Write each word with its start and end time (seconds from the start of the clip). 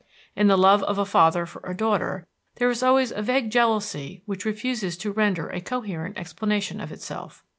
In 0.35 0.47
the 0.47 0.57
love 0.57 0.81
of 0.85 0.97
a 0.97 1.05
father 1.05 1.45
for 1.45 1.61
a 1.63 1.77
daughter 1.77 2.25
there 2.55 2.71
is 2.71 2.81
always 2.81 3.11
a 3.11 3.21
vague 3.21 3.51
jealousy 3.51 4.23
which 4.25 4.45
refuses 4.45 4.97
to 4.97 5.11
render 5.11 5.49
a 5.49 5.61
coherent 5.61 6.17
explanation 6.17 6.81
of 6.81 6.91
itself. 6.91 7.43